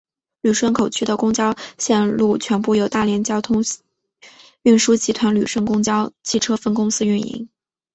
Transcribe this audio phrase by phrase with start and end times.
[0.41, 3.63] 旅顺口区的公交线路全部由大连交通
[4.63, 7.47] 运输集团旅顺公交汽车分公司运营。